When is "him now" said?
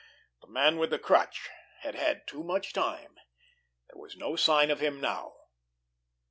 4.79-5.35